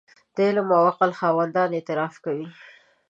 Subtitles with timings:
[0.35, 2.47] د علم او عقل خاوندان اعتراف کوي.